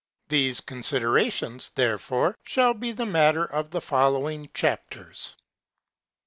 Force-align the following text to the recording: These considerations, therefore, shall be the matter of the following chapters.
These 0.29 0.61
considerations, 0.61 1.71
therefore, 1.75 2.35
shall 2.43 2.73
be 2.73 2.91
the 2.91 3.05
matter 3.05 3.45
of 3.45 3.69
the 3.69 3.81
following 3.81 4.49
chapters. 4.51 5.37